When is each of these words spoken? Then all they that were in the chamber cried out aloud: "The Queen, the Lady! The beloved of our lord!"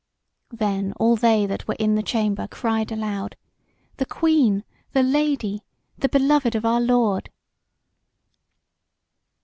Then 0.49 0.93
all 0.93 1.15
they 1.15 1.45
that 1.45 1.67
were 1.67 1.75
in 1.77 1.93
the 1.93 2.01
chamber 2.01 2.47
cried 2.49 2.91
out 2.91 2.97
aloud: 2.97 3.35
"The 3.97 4.07
Queen, 4.07 4.63
the 4.93 5.03
Lady! 5.03 5.61
The 5.95 6.09
beloved 6.09 6.55
of 6.55 6.65
our 6.65 6.81
lord!" 6.81 7.29